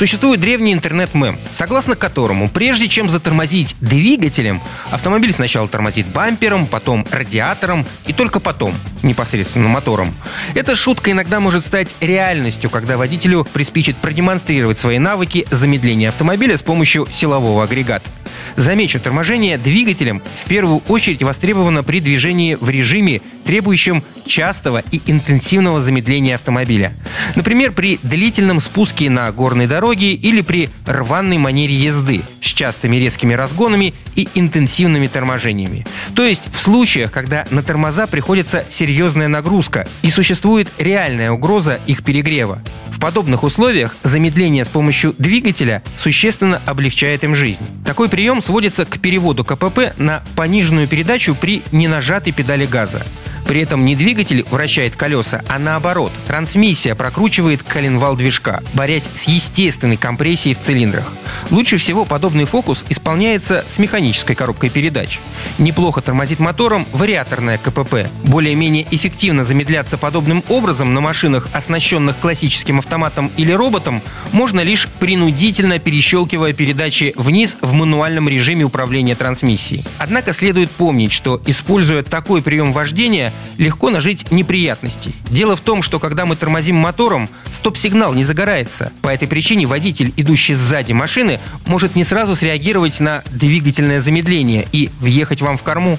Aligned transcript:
Существует 0.00 0.40
древний 0.40 0.72
интернет-мем, 0.72 1.38
согласно 1.52 1.94
которому 1.94 2.48
прежде 2.48 2.88
чем 2.88 3.10
затормозить 3.10 3.76
двигателем, 3.82 4.62
автомобиль 4.90 5.30
сначала 5.30 5.68
тормозит 5.68 6.06
бампером, 6.06 6.66
потом 6.66 7.06
радиатором 7.10 7.84
и 8.06 8.14
только 8.14 8.40
потом 8.40 8.72
непосредственно 9.02 9.68
мотором. 9.68 10.14
Эта 10.54 10.74
шутка 10.74 11.10
иногда 11.10 11.38
может 11.38 11.66
стать 11.66 11.94
реальностью, 12.00 12.70
когда 12.70 12.96
водителю 12.96 13.46
приспичит 13.52 13.94
продемонстрировать 13.98 14.78
свои 14.78 14.98
навыки 14.98 15.46
замедления 15.50 16.08
автомобиля 16.08 16.56
с 16.56 16.62
помощью 16.62 17.06
силового 17.10 17.64
агрегата. 17.64 18.08
Замечу, 18.56 19.00
торможение 19.00 19.58
двигателем 19.58 20.22
в 20.44 20.48
первую 20.48 20.80
очередь 20.88 21.22
востребовано 21.22 21.82
при 21.82 22.00
движении 22.00 22.54
в 22.54 22.70
режиме, 22.70 23.20
требующем 23.44 24.02
частого 24.26 24.82
и 24.90 25.02
интенсивного 25.06 25.82
замедления 25.82 26.36
автомобиля. 26.36 26.92
Например, 27.34 27.72
при 27.72 27.98
длительном 28.02 28.60
спуске 28.60 29.10
на 29.10 29.30
горной 29.32 29.66
дороге 29.66 30.12
или 30.12 30.40
при 30.40 30.68
рваной 30.86 31.38
манере 31.38 31.74
езды 31.74 32.22
с 32.40 32.46
частыми 32.46 32.96
резкими 32.96 33.34
разгонами 33.34 33.94
и 34.16 34.28
интенсивными 34.34 35.06
торможениями. 35.06 35.86
То 36.14 36.24
есть 36.24 36.48
в 36.52 36.60
случаях, 36.60 37.12
когда 37.12 37.46
на 37.50 37.62
тормоза 37.62 38.06
приходится 38.06 38.64
серьезная 38.68 39.28
нагрузка 39.28 39.88
и 40.02 40.10
существует 40.10 40.68
реальная 40.78 41.30
угроза 41.30 41.80
их 41.86 42.04
перегрева. 42.04 42.60
В 42.88 42.98
подобных 42.98 43.44
условиях 43.44 43.96
замедление 44.02 44.64
с 44.64 44.68
помощью 44.68 45.14
двигателя 45.16 45.82
существенно 45.96 46.60
облегчает 46.66 47.24
им 47.24 47.34
жизнь. 47.34 47.64
Такой 47.84 48.08
прием 48.08 48.42
сводится 48.42 48.84
к 48.84 48.98
переводу 48.98 49.44
КПП 49.44 49.94
на 49.96 50.22
пониженную 50.36 50.86
передачу 50.86 51.34
при 51.34 51.62
ненажатой 51.72 52.32
педали 52.32 52.66
газа. 52.66 53.02
При 53.50 53.62
этом 53.62 53.84
не 53.84 53.96
двигатель 53.96 54.46
вращает 54.48 54.94
колеса, 54.94 55.42
а 55.48 55.58
наоборот, 55.58 56.12
трансмиссия 56.28 56.94
прокручивает 56.94 57.64
коленвал 57.64 58.14
движка, 58.14 58.62
борясь 58.74 59.10
с 59.12 59.24
естественной 59.24 59.96
компрессией 59.96 60.54
в 60.54 60.60
цилиндрах. 60.60 61.12
Лучше 61.50 61.76
всего 61.76 62.04
подобный 62.04 62.44
фокус 62.44 62.84
исполняется 62.90 63.64
с 63.66 63.80
механической 63.80 64.36
коробкой 64.36 64.70
передач. 64.70 65.18
Неплохо 65.58 66.00
тормозит 66.00 66.38
мотором 66.38 66.86
вариаторная 66.92 67.58
КПП. 67.58 68.08
Более-менее 68.22 68.86
эффективно 68.88 69.42
замедляться 69.42 69.98
подобным 69.98 70.44
образом 70.48 70.94
на 70.94 71.00
машинах, 71.00 71.48
оснащенных 71.52 72.18
классическим 72.18 72.78
автоматом 72.78 73.32
или 73.36 73.50
роботом, 73.50 74.00
можно 74.30 74.60
лишь 74.60 74.86
принудительно 75.00 75.80
перещелкивая 75.80 76.52
передачи 76.52 77.14
вниз 77.16 77.56
в 77.62 77.72
мануальном 77.72 78.28
режиме 78.28 78.62
управления 78.62 79.16
трансмиссией. 79.16 79.82
Однако 79.98 80.32
следует 80.32 80.70
помнить, 80.70 81.10
что, 81.10 81.42
используя 81.46 82.04
такой 82.04 82.42
прием 82.42 82.72
вождения, 82.72 83.32
легко 83.58 83.90
нажить 83.90 84.30
неприятностей. 84.30 85.14
Дело 85.28 85.54
в 85.56 85.60
том, 85.60 85.82
что 85.82 85.98
когда 85.98 86.26
мы 86.26 86.36
тормозим 86.36 86.76
мотором, 86.76 87.28
стоп-сигнал 87.52 88.14
не 88.14 88.24
загорается. 88.24 88.92
По 89.02 89.08
этой 89.08 89.28
причине 89.28 89.66
водитель, 89.66 90.12
идущий 90.16 90.54
сзади 90.54 90.92
машины, 90.92 91.40
может 91.66 91.94
не 91.94 92.04
сразу 92.04 92.34
среагировать 92.34 93.00
на 93.00 93.22
двигательное 93.30 94.00
замедление 94.00 94.66
и 94.72 94.90
въехать 95.00 95.42
вам 95.42 95.58
в 95.58 95.62
корму. 95.62 95.98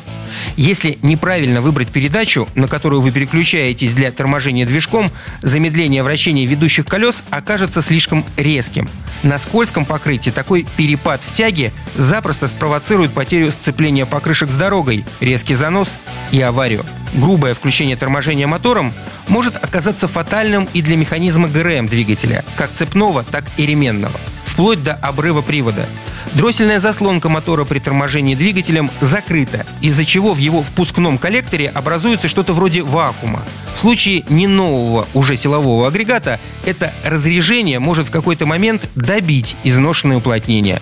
Если 0.58 0.98
неправильно 1.02 1.62
выбрать 1.62 1.90
передачу, 1.90 2.48
на 2.56 2.68
которую 2.68 3.02
вы 3.02 3.12
переключаетесь 3.12 3.94
для 3.94 4.12
торможения 4.12 4.66
движком, 4.66 5.12
замедление 5.42 6.04
вращения 6.04 6.46
ведущих 6.46 6.86
колес 6.86 7.24
окажется 7.30 7.82
слишком 7.82 8.26
резким. 8.38 8.90
На 9.24 9.38
скользком 9.38 9.86
покрытии 9.86 10.32
такой 10.32 10.66
перепад 10.78 11.22
в 11.24 11.32
тяге 11.32 11.72
запросто 11.96 12.48
спровоцирует 12.48 13.12
потерю 13.12 13.52
сцепления 13.52 14.06
покрышек 14.06 14.50
с 14.50 14.56
дорогой, 14.56 15.06
резкий 15.20 15.54
занос 15.54 15.98
и 16.32 16.42
аварию. 16.42 16.84
Грубое 17.14 17.54
включение 17.54 17.98
торможения 17.98 18.48
мотором 18.48 18.94
может 19.28 19.58
оказаться 19.58 20.08
фатальным 20.08 20.70
и 20.74 20.82
для 20.82 20.96
механизма 20.96 21.50
ГРМ 21.50 21.88
двигателя, 21.88 22.46
как 22.56 22.72
цепного, 22.72 23.24
так 23.24 23.44
и 23.58 23.66
ременного, 23.66 24.20
вплоть 24.46 24.82
до 24.82 24.94
обрыва 24.94 25.42
привода. 25.42 25.88
Дроссельная 26.34 26.80
заслонка 26.80 27.28
мотора 27.28 27.66
при 27.66 27.80
торможении 27.80 28.36
двигателем 28.36 28.90
закрыта, 29.02 29.66
из-за 29.82 30.06
чего 30.06 30.34
в 30.34 30.38
его 30.38 30.64
впускном 30.64 31.18
коллекторе 31.18 31.68
образуется 31.68 32.30
что-то 32.30 32.54
вроде 32.54 32.84
вакуума. 32.84 33.44
В 33.76 33.80
случае 33.80 34.24
не 34.30 34.48
нового 34.48 35.08
уже 35.14 35.36
силового 35.36 35.88
агрегата 35.88 36.40
это 36.66 36.94
разрежение 37.04 37.80
может 37.80 38.08
в 38.08 38.12
какой-то 38.12 38.46
момент 38.46 38.88
добить 38.96 39.58
изношенное 39.66 40.18
уплотнение, 40.18 40.82